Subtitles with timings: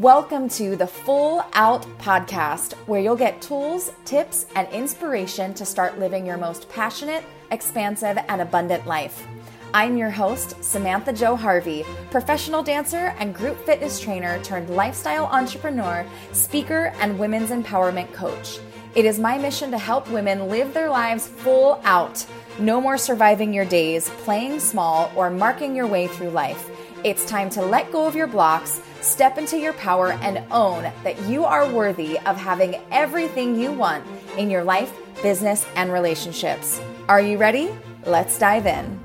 [0.00, 5.98] Welcome to the Full Out Podcast, where you'll get tools, tips, and inspiration to start
[5.98, 9.26] living your most passionate, expansive, and abundant life.
[9.74, 16.06] I'm your host, Samantha Jo Harvey, professional dancer and group fitness trainer turned lifestyle entrepreneur,
[16.32, 18.58] speaker, and women's empowerment coach.
[18.94, 22.24] It is my mission to help women live their lives full out.
[22.58, 26.70] No more surviving your days, playing small, or marking your way through life.
[27.02, 31.18] It's time to let go of your blocks, step into your power, and own that
[31.22, 34.04] you are worthy of having everything you want
[34.36, 34.92] in your life,
[35.22, 36.78] business, and relationships.
[37.08, 37.74] Are you ready?
[38.04, 39.00] Let's dive in.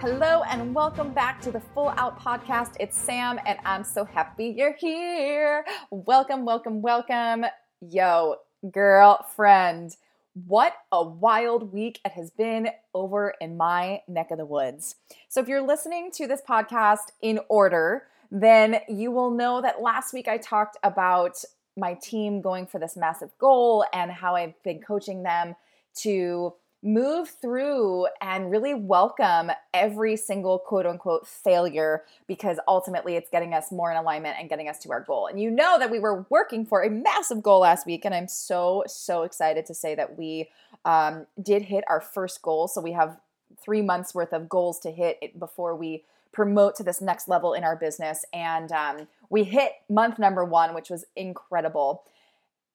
[0.00, 2.72] Hello, and welcome back to the Full Out Podcast.
[2.80, 5.66] It's Sam, and I'm so happy you're here.
[5.90, 7.44] Welcome, welcome, welcome.
[7.82, 8.36] Yo,
[8.72, 9.96] girlfriend.
[10.34, 14.96] What a wild week it has been over in my neck of the woods.
[15.28, 20.12] So, if you're listening to this podcast in order, then you will know that last
[20.12, 21.42] week I talked about
[21.76, 25.54] my team going for this massive goal and how I've been coaching them
[25.96, 33.52] to move through and really welcome every single quote unquote failure because ultimately it's getting
[33.52, 35.26] us more in alignment and getting us to our goal.
[35.26, 38.28] And you know that we were working for a massive goal last week, and I'm
[38.28, 40.50] so, so excited to say that we
[40.84, 42.68] um, did hit our first goal.
[42.68, 43.18] So we have
[43.60, 47.64] three months worth of goals to hit before we promote to this next level in
[47.64, 48.24] our business.
[48.32, 52.04] And um, we hit month number one, which was incredible.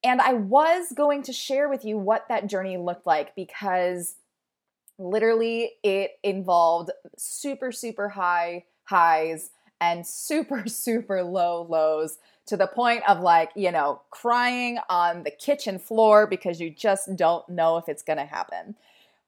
[0.04, 4.16] And I was going to share with you what that journey looked like because
[4.98, 13.08] literally it involved super, super high highs and super, super low lows to the point
[13.08, 17.88] of like, you know, crying on the kitchen floor because you just don't know if
[17.88, 18.76] it's going to happen.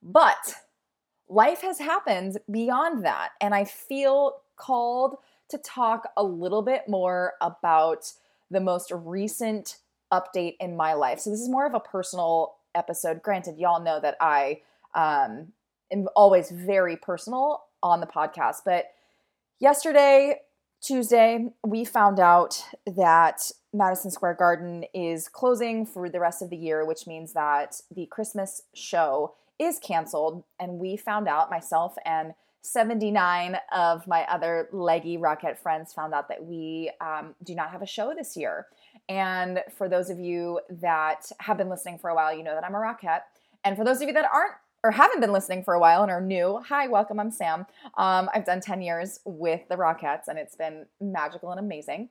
[0.03, 0.55] But
[1.29, 3.29] life has happened beyond that.
[3.39, 5.17] And I feel called
[5.49, 8.11] to talk a little bit more about
[8.51, 9.77] the most recent
[10.19, 11.19] update in my life.
[11.19, 13.21] So this is more of a personal episode.
[13.21, 14.61] Granted, y'all know that I
[14.93, 15.53] um,
[15.91, 18.85] am always very personal on the podcast, but
[19.59, 20.37] yesterday,
[20.81, 26.57] Tuesday, we found out that Madison Square Garden is closing for the rest of the
[26.57, 30.43] year, which means that the Christmas show is canceled.
[30.59, 36.29] And we found out, myself and 79 of my other leggy Rockette friends found out
[36.29, 38.67] that we um, do not have a show this year.
[39.07, 42.63] And for those of you that have been listening for a while, you know that
[42.63, 43.21] I'm a Rockette.
[43.63, 46.11] And for those of you that aren't or haven't been listening for a while and
[46.11, 47.19] are new, hi, welcome.
[47.19, 47.65] I'm Sam.
[47.97, 52.09] Um, I've done 10 years with the Rockettes, and it's been magical and amazing.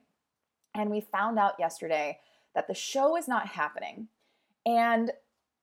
[0.73, 2.19] And we found out yesterday
[2.53, 4.07] that the show is not happening.
[4.65, 5.11] And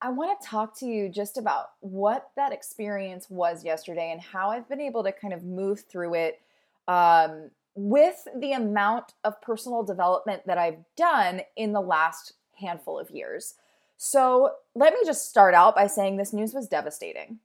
[0.01, 4.51] I want to talk to you just about what that experience was yesterday and how
[4.51, 6.41] I've been able to kind of move through it
[6.89, 13.11] um, with the amount of personal development that I've done in the last handful of
[13.11, 13.55] years.
[13.97, 17.39] So, let me just start out by saying this news was devastating.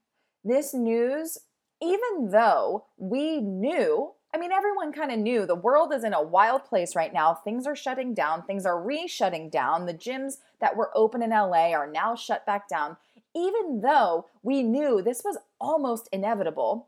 [0.43, 1.37] This news,
[1.81, 6.21] even though we knew, I mean, everyone kind of knew the world is in a
[6.21, 7.33] wild place right now.
[7.33, 9.85] Things are shutting down, things are re shutting down.
[9.85, 12.97] The gyms that were open in LA are now shut back down.
[13.35, 16.87] Even though we knew this was almost inevitable,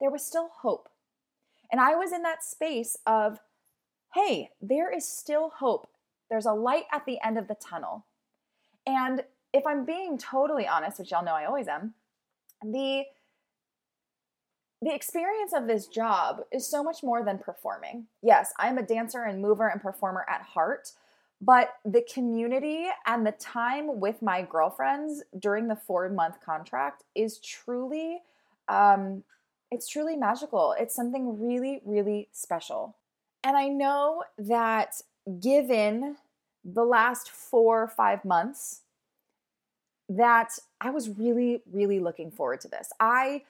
[0.00, 0.88] there was still hope
[1.72, 3.40] and I was in that space of,
[4.14, 5.88] hey, there is still hope.
[6.28, 8.04] There's a light at the end of the tunnel.
[8.86, 9.24] And
[9.54, 11.94] if I'm being totally honest, which y'all know I always am,
[12.62, 13.04] the
[14.84, 18.06] the experience of this job is so much more than performing.
[18.20, 20.90] Yes, I'm a dancer and mover and performer at heart,
[21.40, 27.38] but the community and the time with my girlfriends during the four month contract is
[27.38, 28.22] truly
[28.68, 29.22] um,
[29.72, 30.74] it's truly magical.
[30.78, 32.94] It's something really, really special.
[33.42, 35.00] And I know that
[35.40, 36.16] given
[36.62, 38.82] the last four or five months,
[40.10, 42.92] that I was really, really looking forward to this.
[43.00, 43.44] I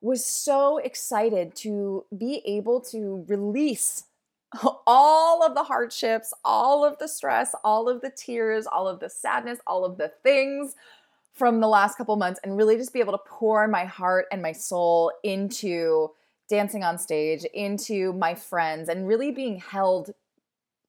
[0.00, 4.04] was so excited to be able to release
[4.86, 9.10] all of the hardships, all of the stress, all of the tears, all of the
[9.10, 10.76] sadness, all of the things
[11.32, 14.42] from the last couple months and really just be able to pour my heart and
[14.42, 16.10] my soul into
[16.48, 20.10] dancing on stage, into my friends, and really being held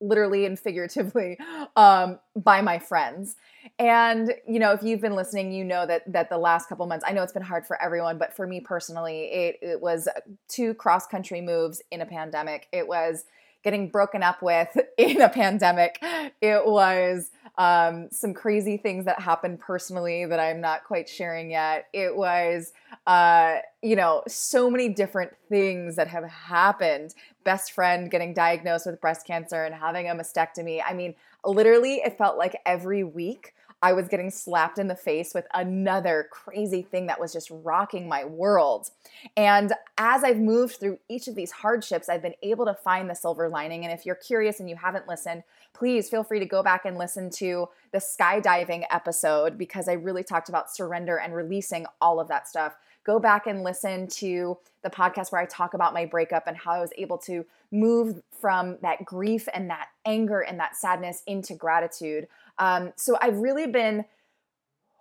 [0.01, 1.37] literally and figuratively
[1.75, 3.35] um, by my friends.
[3.79, 7.05] And you know, if you've been listening, you know that that the last couple months,
[7.07, 10.09] I know it's been hard for everyone, but for me personally, it it was
[10.49, 12.67] two cross country moves in a pandemic.
[12.71, 13.25] It was
[13.63, 15.99] getting broken up with in a pandemic.
[16.41, 21.87] It was um, some crazy things that happened personally that I'm not quite sharing yet.
[21.93, 22.73] It was,
[23.07, 27.13] uh, you know, so many different things that have happened.
[27.43, 30.81] Best friend getting diagnosed with breast cancer and having a mastectomy.
[30.85, 31.15] I mean,
[31.45, 33.53] literally, it felt like every week
[33.83, 38.07] I was getting slapped in the face with another crazy thing that was just rocking
[38.07, 38.91] my world.
[39.35, 43.15] And as I've moved through each of these hardships, I've been able to find the
[43.15, 43.83] silver lining.
[43.83, 46.97] And if you're curious and you haven't listened, please feel free to go back and
[46.97, 52.27] listen to the skydiving episode because I really talked about surrender and releasing all of
[52.27, 52.75] that stuff.
[53.03, 56.71] Go back and listen to the podcast where I talk about my breakup and how
[56.71, 61.55] I was able to move from that grief and that anger and that sadness into
[61.55, 62.27] gratitude.
[62.57, 64.05] Um, so I've really been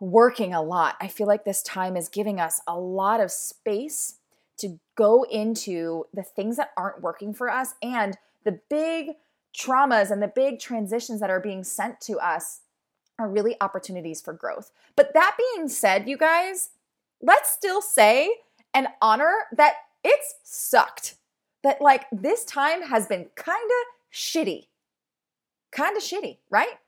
[0.01, 0.97] working a lot.
[1.01, 4.17] I feel like this time is giving us a lot of space
[4.59, 9.11] to go into the things that aren't working for us and the big
[9.57, 12.61] traumas and the big transitions that are being sent to us
[13.19, 14.71] are really opportunities for growth.
[14.97, 16.71] But that being said, you guys,
[17.21, 18.31] let's still say
[18.73, 21.17] and honor that it's sucked.
[21.63, 24.69] That like this time has been kind of shitty.
[25.71, 26.79] Kind of shitty, right?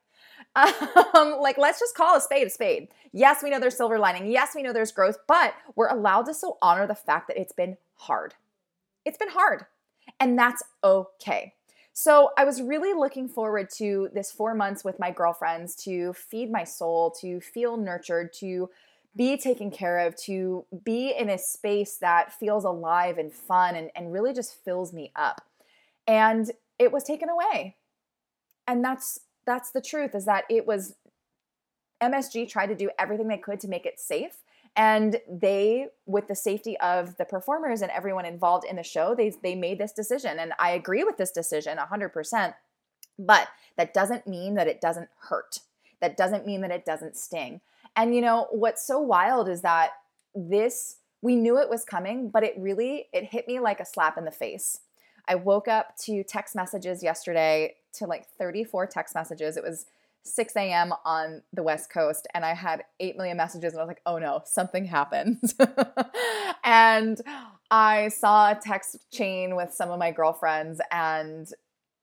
[1.15, 2.89] Um, like, let's just call a spade a spade.
[3.13, 4.31] Yes, we know there's silver lining.
[4.31, 7.53] Yes, we know there's growth, but we're allowed to still honor the fact that it's
[7.53, 8.35] been hard.
[9.05, 9.67] It's been hard,
[10.19, 11.55] and that's okay.
[11.93, 16.51] So, I was really looking forward to this four months with my girlfriends to feed
[16.51, 18.71] my soul, to feel nurtured, to
[19.15, 23.91] be taken care of, to be in a space that feels alive and fun and,
[23.95, 25.43] and really just fills me up.
[26.07, 27.77] And it was taken away.
[28.67, 30.95] And that's that's the truth is that it was
[32.03, 34.39] MSG tried to do everything they could to make it safe.
[34.75, 39.35] And they, with the safety of the performers and everyone involved in the show, they,
[39.43, 40.39] they made this decision.
[40.39, 42.55] And I agree with this decision 100%.
[43.19, 45.61] But that doesn't mean that it doesn't hurt.
[46.01, 47.61] That doesn't mean that it doesn't sting.
[47.95, 49.91] And you know, what's so wild is that
[50.35, 54.17] this, we knew it was coming, but it really, it hit me like a slap
[54.17, 54.81] in the face.
[55.29, 59.57] I woke up to text messages yesterday to like 34 text messages.
[59.57, 59.87] It was
[60.25, 60.93] 6 a.m.
[61.05, 64.19] on the West Coast, and I had 8 million messages, and I was like, oh
[64.19, 65.55] no, something happened.
[66.65, 67.21] and
[67.71, 71.49] I saw a text chain with some of my girlfriends, and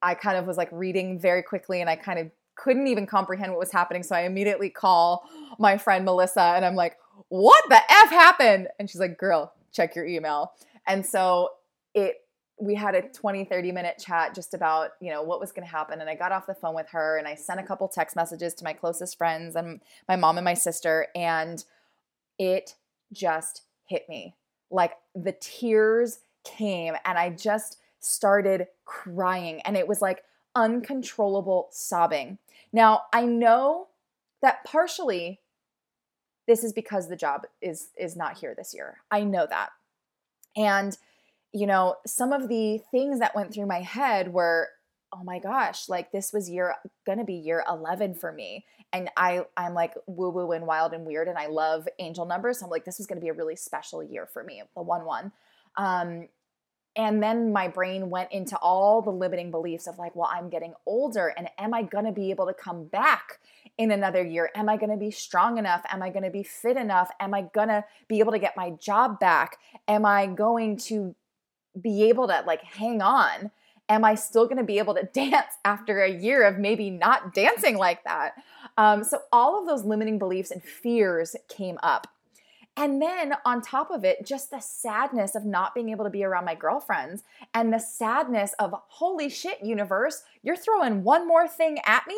[0.01, 3.51] I kind of was like reading very quickly, and I kind of couldn't even comprehend
[3.51, 4.03] what was happening.
[4.03, 5.23] So I immediately call
[5.57, 6.97] my friend Melissa, and I'm like,
[7.29, 8.67] what the F happened?
[8.79, 10.53] And she's like, girl, check your email.
[10.87, 11.49] And so
[11.93, 12.15] it
[12.61, 15.71] we had a 20 30 minute chat just about you know what was going to
[15.71, 18.15] happen and i got off the phone with her and i sent a couple text
[18.15, 21.63] messages to my closest friends and my mom and my sister and
[22.39, 22.75] it
[23.11, 24.35] just hit me.
[24.71, 30.23] Like the tears came and i just started crying and it was like
[30.55, 32.37] uncontrollable sobbing.
[32.71, 33.87] Now i know
[34.41, 35.41] that partially
[36.47, 38.97] this is because the job is is not here this year.
[39.11, 39.69] I know that.
[40.55, 40.97] And
[41.53, 44.69] you know, some of the things that went through my head were,
[45.13, 46.75] oh my gosh, like this was year
[47.05, 48.65] gonna be year 11 for me.
[48.93, 52.59] And I, I'm like woo woo and wild and weird, and I love angel numbers.
[52.59, 55.05] So I'm like, this was gonna be a really special year for me, the one
[55.05, 55.31] one.
[55.75, 56.27] Um,
[56.95, 60.73] and then my brain went into all the limiting beliefs of like, well, I'm getting
[60.85, 63.39] older, and am I gonna be able to come back
[63.77, 64.51] in another year?
[64.55, 65.81] Am I gonna be strong enough?
[65.89, 67.09] Am I gonna be fit enough?
[67.19, 69.57] Am I gonna be able to get my job back?
[69.87, 71.15] Am I going to
[71.81, 73.51] be able to like hang on?
[73.87, 77.33] Am I still going to be able to dance after a year of maybe not
[77.33, 78.33] dancing like that?
[78.77, 82.07] Um, so, all of those limiting beliefs and fears came up.
[82.77, 86.23] And then on top of it, just the sadness of not being able to be
[86.23, 91.79] around my girlfriends and the sadness of, holy shit, universe, you're throwing one more thing
[91.85, 92.15] at me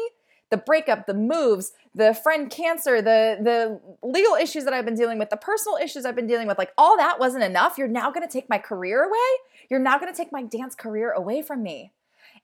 [0.52, 5.18] the breakup, the moves, the friend cancer, the the legal issues that I've been dealing
[5.18, 7.78] with, the personal issues I've been dealing with, like all that wasn't enough.
[7.78, 9.18] You're now going to take my career away?
[9.70, 11.94] You're now going to take my dance career away from me.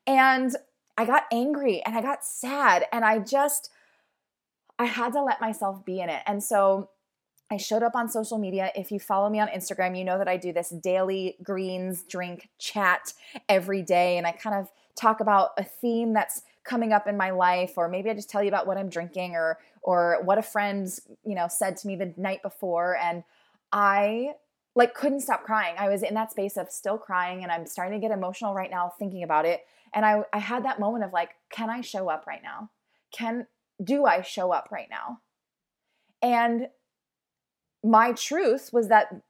[0.07, 0.55] And
[0.97, 3.69] I got angry and I got sad and I just
[4.79, 6.21] I had to let myself be in it.
[6.25, 6.89] And so
[7.51, 8.71] I showed up on social media.
[8.75, 12.49] If you follow me on Instagram, you know that I do this daily greens drink
[12.57, 13.13] chat
[13.47, 17.31] every day and I kind of talk about a theme that's coming up in my
[17.31, 20.41] life or maybe I just tell you about what I'm drinking or or what a
[20.41, 20.87] friend,
[21.23, 23.23] you know, said to me the night before and
[23.71, 24.33] I
[24.75, 25.75] like couldn't stop crying.
[25.77, 28.69] I was in that space of still crying and I'm starting to get emotional right
[28.69, 29.61] now thinking about it
[29.93, 32.69] and I I had that moment of like can I show up right now?
[33.11, 33.47] Can
[33.83, 35.21] do I show up right now?
[36.21, 36.67] And
[37.83, 39.21] my truth was that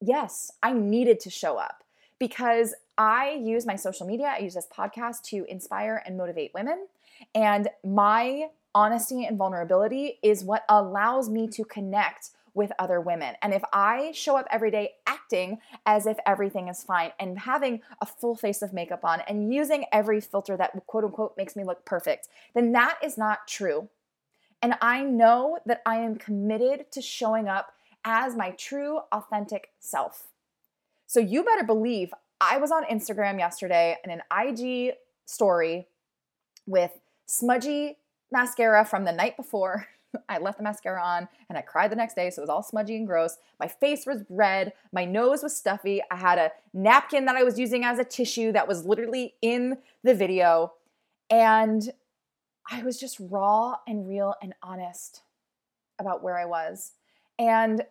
[0.00, 1.84] yes, I needed to show up
[2.18, 6.86] because I use my social media, I use this podcast to inspire and motivate women.
[7.34, 13.36] And my honesty and vulnerability is what allows me to connect with other women.
[13.40, 17.80] And if I show up every day acting as if everything is fine and having
[18.02, 21.64] a full face of makeup on and using every filter that quote unquote makes me
[21.64, 23.88] look perfect, then that is not true.
[24.60, 27.72] And I know that I am committed to showing up
[28.04, 30.26] as my true, authentic self.
[31.06, 34.94] So you better believe I was on Instagram yesterday in an IG
[35.26, 35.86] story
[36.66, 36.90] with
[37.26, 37.98] smudgy
[38.32, 39.86] mascara from the night before.
[40.28, 42.62] I left the mascara on and I cried the next day, so it was all
[42.62, 43.36] smudgy and gross.
[43.58, 46.00] My face was red, my nose was stuffy.
[46.10, 49.76] I had a napkin that I was using as a tissue that was literally in
[50.02, 50.72] the video.
[51.28, 51.92] And
[52.70, 55.22] I was just raw and real and honest
[55.98, 56.92] about where I was.
[57.38, 57.82] And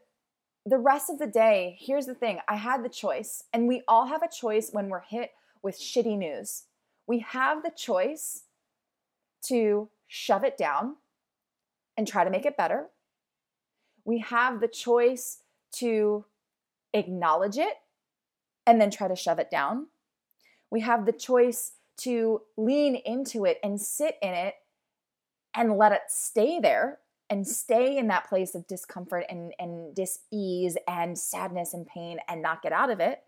[0.66, 4.08] the rest of the day, here's the thing I had the choice, and we all
[4.08, 6.64] have a choice when we're hit with shitty news.
[7.08, 8.44] We have the choice
[9.44, 10.98] to shove it down
[11.98, 12.88] and try to make it better.
[14.06, 15.40] We have the choice
[15.74, 16.26] to
[16.94, 17.74] acknowledge it
[18.66, 19.88] and then try to shove it down.
[20.72, 24.56] We have the choice to lean into it and sit in it
[25.56, 27.00] and let it stay there
[27.30, 32.42] and stay in that place of discomfort and, and dis-ease and sadness and pain and
[32.42, 33.24] not get out of it.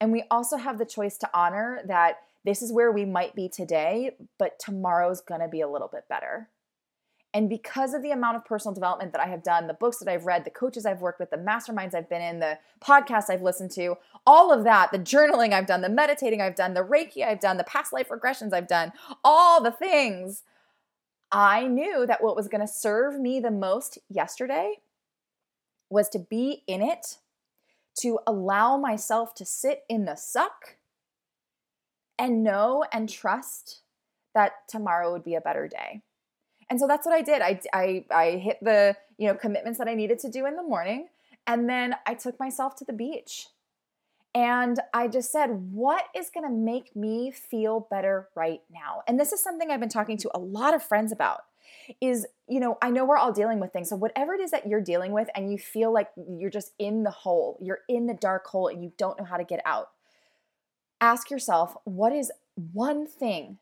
[0.00, 3.48] And we also have the choice to honor that this is where we might be
[3.48, 6.48] today, but tomorrow's gonna be a little bit better.
[7.32, 10.08] And because of the amount of personal development that I have done, the books that
[10.08, 13.42] I've read, the coaches I've worked with, the masterminds I've been in, the podcasts I've
[13.42, 17.26] listened to, all of that, the journaling I've done, the meditating I've done, the Reiki
[17.26, 18.92] I've done, the past life regressions I've done,
[19.24, 20.44] all the things
[21.34, 24.76] I knew that what was going to serve me the most yesterday
[25.90, 27.18] was to be in it,
[28.02, 30.76] to allow myself to sit in the suck
[32.16, 33.80] and know and trust
[34.36, 36.02] that tomorrow would be a better day.
[36.70, 37.42] And so that's what I did.
[37.42, 40.62] I, I, I hit the you know commitments that I needed to do in the
[40.62, 41.08] morning,
[41.48, 43.48] and then I took myself to the beach.
[44.34, 49.02] And I just said, what is going to make me feel better right now?
[49.06, 51.42] And this is something I've been talking to a lot of friends about
[52.00, 53.88] is, you know, I know we're all dealing with things.
[53.88, 57.04] So whatever it is that you're dealing with and you feel like you're just in
[57.04, 59.90] the hole, you're in the dark hole and you don't know how to get out.
[61.00, 62.32] Ask yourself, what is
[62.72, 63.58] one thing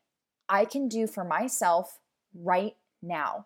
[0.49, 1.99] I can do for myself
[2.33, 3.45] right now?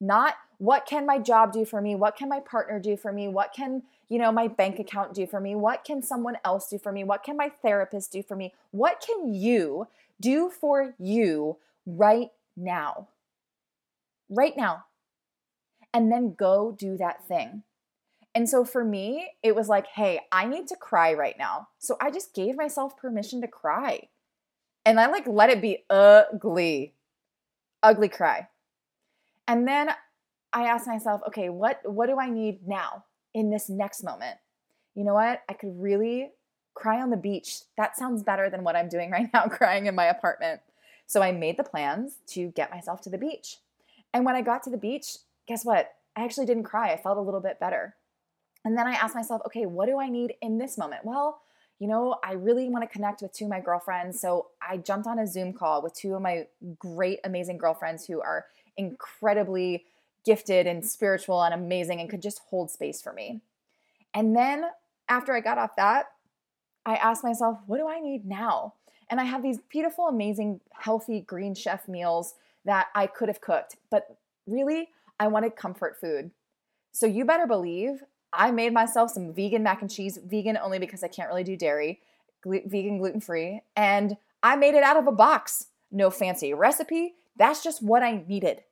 [0.00, 1.94] Not what can my job do for me?
[1.94, 3.28] What can my partner do for me?
[3.28, 5.54] What can, you know, my bank account do for me?
[5.54, 7.04] What can someone else do for me?
[7.04, 8.52] What can my therapist do for me?
[8.72, 9.86] What can you
[10.20, 13.08] do for you right now?
[14.28, 14.84] Right now.
[15.94, 17.62] And then go do that thing.
[18.34, 21.68] And so for me, it was like, hey, I need to cry right now.
[21.78, 24.08] So I just gave myself permission to cry.
[24.84, 26.94] And I like let it be ugly,
[27.82, 28.48] ugly cry.
[29.46, 29.90] And then
[30.52, 34.38] I asked myself, okay, what what do I need now in this next moment?
[34.94, 35.42] You know what?
[35.48, 36.30] I could really
[36.74, 37.60] cry on the beach.
[37.76, 40.60] That sounds better than what I'm doing right now crying in my apartment.
[41.06, 43.58] So I made the plans to get myself to the beach.
[44.12, 45.90] And when I got to the beach, guess what?
[46.16, 46.92] I actually didn't cry.
[46.92, 47.94] I felt a little bit better.
[48.64, 51.04] And then I asked myself, okay, what do I need in this moment?
[51.04, 51.40] Well,
[51.78, 54.20] you know, I really want to connect with two of my girlfriends.
[54.20, 56.46] So I jumped on a Zoom call with two of my
[56.78, 59.84] great, amazing girlfriends who are incredibly
[60.24, 60.88] gifted and mm-hmm.
[60.88, 63.40] spiritual and amazing and could just hold space for me.
[64.14, 64.64] And then
[65.08, 66.06] after I got off that,
[66.84, 68.74] I asked myself, what do I need now?
[69.10, 72.34] And I have these beautiful, amazing, healthy green chef meals
[72.64, 74.88] that I could have cooked, but really,
[75.20, 76.30] I wanted comfort food.
[76.92, 81.02] So you better believe I made myself some vegan mac and cheese, vegan only because
[81.02, 82.00] I can't really do dairy,
[82.44, 85.68] gl- vegan gluten free, and I made it out of a box.
[85.90, 88.62] No fancy recipe, that's just what I needed.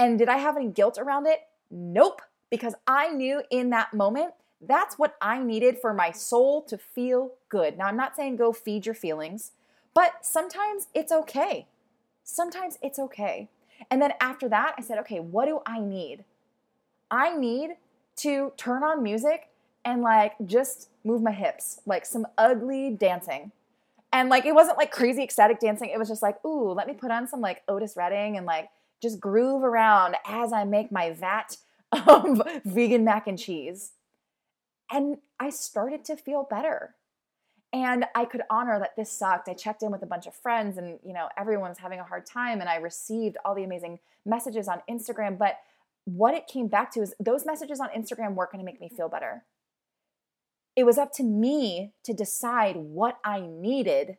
[0.00, 1.40] And did I have any guilt around it?
[1.70, 4.32] Nope, because I knew in that moment
[4.66, 7.76] that's what I needed for my soul to feel good.
[7.76, 9.52] Now, I'm not saying go feed your feelings,
[9.92, 11.66] but sometimes it's okay.
[12.24, 13.50] Sometimes it's okay.
[13.90, 16.24] And then after that, I said, okay, what do I need?
[17.10, 17.72] I need
[18.16, 19.50] to turn on music
[19.84, 23.52] and like just move my hips, like some ugly dancing.
[24.14, 25.90] And like it wasn't like crazy ecstatic dancing.
[25.90, 28.70] It was just like, ooh, let me put on some like Otis Redding and like
[29.02, 31.56] just groove around as I make my vat
[32.06, 33.92] of vegan mac and cheese.
[34.90, 36.94] And I started to feel better.
[37.72, 39.48] And I could honor that this sucked.
[39.48, 42.26] I checked in with a bunch of friends and, you know, everyone's having a hard
[42.26, 45.58] time and I received all the amazing messages on Instagram, but
[46.04, 48.88] what it came back to is those messages on Instagram weren't going to make me
[48.88, 49.44] feel better.
[50.74, 54.16] It was up to me to decide what I needed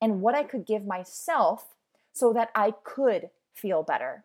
[0.00, 1.74] and what I could give myself
[2.12, 4.24] so that I could feel better.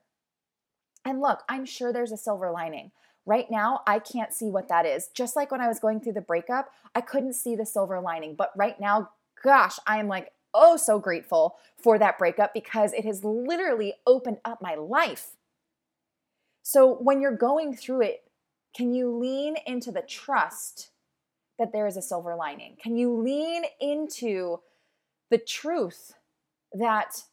[1.03, 2.91] And look, I'm sure there's a silver lining.
[3.25, 5.09] Right now, I can't see what that is.
[5.13, 8.35] Just like when I was going through the breakup, I couldn't see the silver lining.
[8.35, 9.09] But right now,
[9.43, 14.37] gosh, I am like, oh, so grateful for that breakup because it has literally opened
[14.45, 15.31] up my life.
[16.63, 18.23] So when you're going through it,
[18.75, 20.89] can you lean into the trust
[21.57, 22.75] that there is a silver lining?
[22.81, 24.59] Can you lean into
[25.29, 26.13] the truth
[26.73, 27.23] that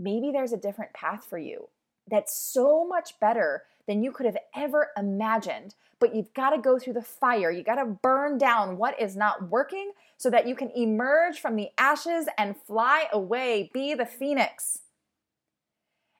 [0.00, 1.68] maybe there's a different path for you
[2.08, 5.74] that's so much better than you could have ever imagined.
[5.98, 7.50] But you've got to go through the fire.
[7.50, 11.56] You got to burn down what is not working so that you can emerge from
[11.56, 13.70] the ashes and fly away.
[13.72, 14.78] Be the phoenix.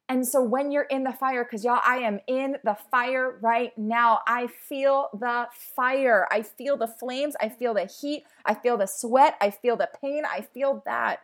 [0.09, 3.77] And so when you're in the fire, because y'all, I am in the fire right
[3.79, 4.21] now.
[4.27, 5.47] I feel the
[5.77, 6.27] fire.
[6.33, 7.37] I feel the flames.
[7.41, 8.25] I feel the heat.
[8.45, 9.37] I feel the sweat.
[9.41, 10.25] I feel the pain.
[10.29, 11.21] I feel that.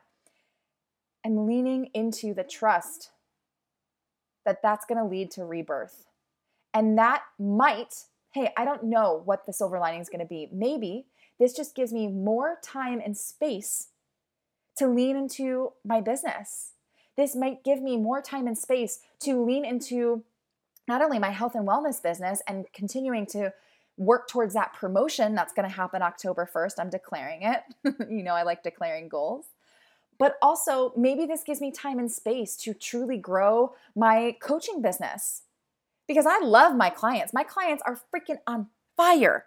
[1.26, 3.11] And leaning into the trust
[4.45, 6.06] that that's going to lead to rebirth.
[6.73, 10.49] And that might, hey, I don't know what the silver lining is going to be.
[10.52, 11.06] Maybe
[11.40, 13.88] this just gives me more time and space
[14.76, 16.75] to lean into my business
[17.16, 20.23] this might give me more time and space to lean into
[20.87, 23.52] not only my health and wellness business and continuing to
[23.97, 26.75] work towards that promotion that's going to happen October 1st.
[26.78, 27.62] I'm declaring it.
[28.11, 29.47] you know, I like declaring goals.
[30.18, 35.42] But also, maybe this gives me time and space to truly grow my coaching business
[36.08, 37.35] because I love my clients.
[37.35, 39.46] My clients are freaking on fire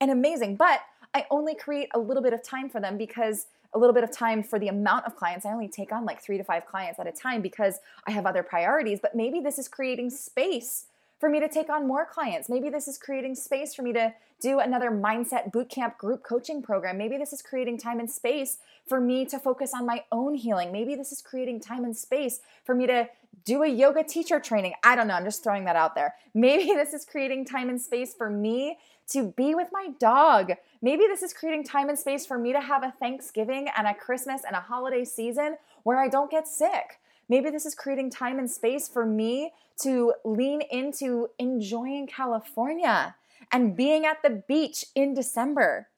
[0.00, 0.80] and amazing, but
[1.14, 4.10] I only create a little bit of time for them because a little bit of
[4.10, 5.46] time for the amount of clients.
[5.46, 8.26] I only take on like three to five clients at a time because I have
[8.26, 8.98] other priorities.
[9.00, 10.86] But maybe this is creating space
[11.18, 12.48] for me to take on more clients.
[12.48, 14.12] Maybe this is creating space for me to
[14.42, 16.98] do another mindset bootcamp group coaching program.
[16.98, 18.58] Maybe this is creating time and space
[18.88, 20.72] for me to focus on my own healing.
[20.72, 23.08] Maybe this is creating time and space for me to
[23.44, 24.74] do a yoga teacher training.
[24.82, 25.14] I don't know.
[25.14, 26.16] I'm just throwing that out there.
[26.34, 28.78] Maybe this is creating time and space for me
[29.10, 30.52] to be with my dog.
[30.80, 33.94] Maybe this is creating time and space for me to have a Thanksgiving and a
[33.94, 36.98] Christmas and a holiday season where I don't get sick.
[37.28, 43.14] Maybe this is creating time and space for me to lean into enjoying California
[43.52, 45.88] and being at the beach in December.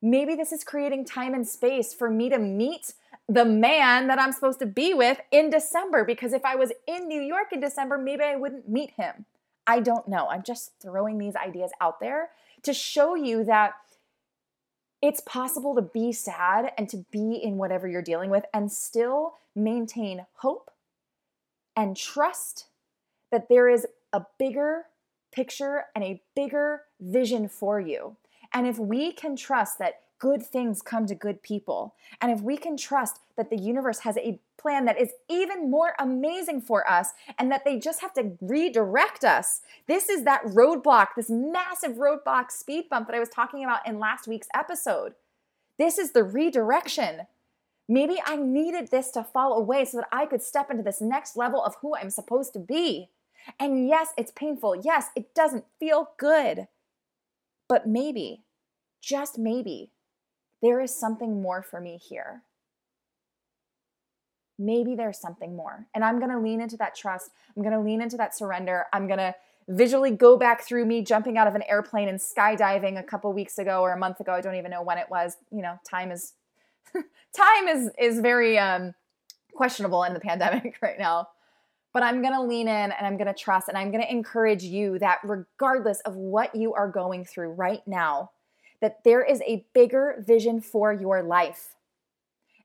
[0.00, 2.94] Maybe this is creating time and space for me to meet
[3.28, 7.08] the man that I'm supposed to be with in December because if I was in
[7.08, 9.26] New York in December, maybe I wouldn't meet him.
[9.66, 10.28] I don't know.
[10.28, 12.30] I'm just throwing these ideas out there
[12.62, 13.74] to show you that
[15.00, 19.34] it's possible to be sad and to be in whatever you're dealing with and still
[19.54, 20.70] maintain hope
[21.76, 22.66] and trust
[23.30, 24.86] that there is a bigger
[25.32, 28.16] picture and a bigger vision for you.
[28.52, 31.96] And if we can trust that good things come to good people.
[32.20, 35.94] And if we can trust that the universe has a plan that is even more
[35.98, 37.08] amazing for us
[37.40, 42.52] and that they just have to redirect us, this is that roadblock, this massive roadblock
[42.52, 45.14] speed bump that I was talking about in last week's episode.
[45.76, 47.22] This is the redirection.
[47.88, 51.36] Maybe I needed this to fall away so that I could step into this next
[51.36, 53.08] level of who I'm supposed to be.
[53.58, 54.76] And yes, it's painful.
[54.82, 56.68] Yes, it doesn't feel good.
[57.68, 58.42] But maybe,
[59.00, 59.90] just maybe,
[60.60, 62.42] there is something more for me here.
[64.58, 65.86] Maybe there's something more.
[65.94, 67.30] And I'm going to lean into that trust.
[67.56, 68.86] I'm going to lean into that surrender.
[68.92, 69.34] I'm going to
[69.68, 73.58] visually go back through me jumping out of an airplane and skydiving a couple weeks
[73.58, 74.32] ago or a month ago.
[74.32, 75.36] I don't even know when it was.
[75.50, 76.34] You know, time is
[76.94, 78.94] time is is very um
[79.54, 81.28] questionable in the pandemic right now.
[81.92, 84.10] But I'm going to lean in and I'm going to trust and I'm going to
[84.10, 88.30] encourage you that regardless of what you are going through right now,
[88.80, 91.76] that there is a bigger vision for your life.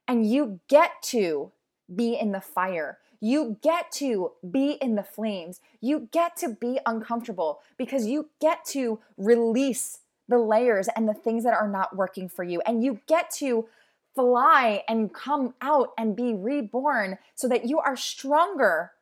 [0.06, 1.52] And you get to
[1.94, 2.98] be in the fire.
[3.20, 5.60] You get to be in the flames.
[5.80, 11.44] You get to be uncomfortable because you get to release the layers and the things
[11.44, 12.60] that are not working for you.
[12.66, 13.66] And you get to
[14.14, 18.92] fly and come out and be reborn so that you are stronger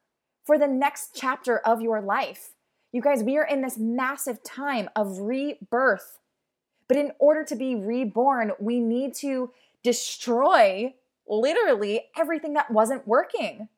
[0.47, 2.51] for the next chapter of your life.
[2.93, 6.19] You guys, we are in this massive time of rebirth.
[6.89, 9.51] But in order to be reborn, we need to
[9.83, 10.95] destroy
[11.29, 13.69] literally everything that wasn't working.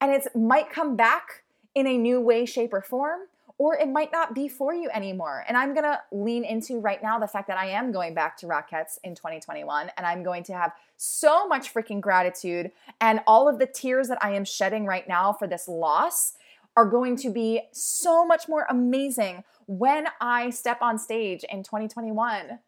[0.00, 1.42] And it might come back
[1.74, 3.20] in a new way, shape, or form,
[3.58, 5.44] or it might not be for you anymore.
[5.48, 8.46] And I'm gonna lean into right now the fact that I am going back to
[8.46, 12.70] Rockettes in 2021, and I'm going to have so much freaking gratitude.
[13.00, 16.34] And all of the tears that I am shedding right now for this loss
[16.76, 22.60] are going to be so much more amazing when I step on stage in 2021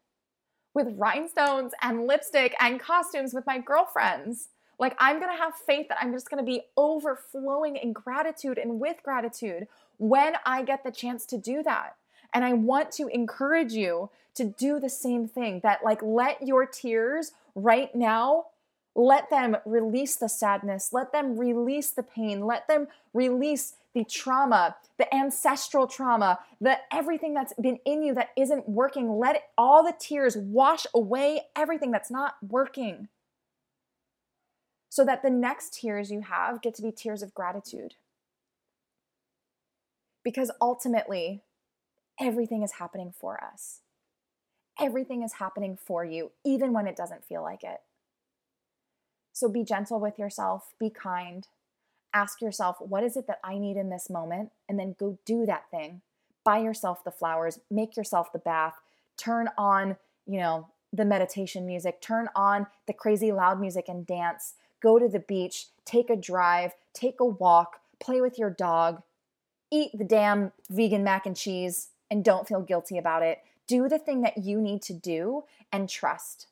[0.73, 4.49] with rhinestones and lipstick and costumes with my girlfriends.
[4.81, 8.57] Like, I'm going to have faith that I'm just going to be overflowing in gratitude
[8.57, 9.67] and with gratitude
[9.97, 11.97] when I get the chance to do that.
[12.33, 16.65] And I want to encourage you to do the same thing that, like, let your
[16.65, 18.47] tears right now
[18.95, 20.89] let them release the sadness.
[20.91, 22.47] Let them release the pain.
[22.47, 28.29] Let them release the trauma, the ancestral trauma, the everything that's been in you that
[28.35, 29.19] isn't working.
[29.19, 33.09] Let it, all the tears wash away everything that's not working.
[34.91, 37.95] So that the next tears you have get to be tears of gratitude.
[40.21, 41.43] Because ultimately,
[42.19, 43.79] everything is happening for us.
[44.77, 47.79] Everything is happening for you, even when it doesn't feel like it.
[49.31, 51.47] So be gentle with yourself, be kind.
[52.13, 54.51] Ask yourself, what is it that I need in this moment?
[54.67, 56.01] And then go do that thing.
[56.43, 58.81] Buy yourself the flowers, make yourself the bath,
[59.15, 59.95] turn on,
[60.27, 64.55] you know, the meditation music, turn on the crazy loud music and dance.
[64.81, 69.03] Go to the beach, take a drive, take a walk, play with your dog,
[69.71, 73.39] eat the damn vegan mac and cheese and don't feel guilty about it.
[73.67, 76.47] Do the thing that you need to do and trust.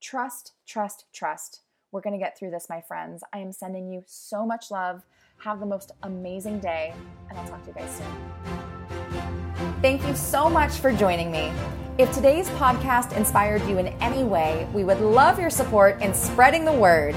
[0.00, 1.60] Trust, trust, trust.
[1.90, 3.24] We're going to get through this, my friends.
[3.32, 5.02] I am sending you so much love.
[5.38, 6.94] Have the most amazing day,
[7.28, 9.82] and I'll talk to you guys soon.
[9.82, 11.52] Thank you so much for joining me.
[11.98, 16.64] If today's podcast inspired you in any way, we would love your support in spreading
[16.64, 17.16] the word.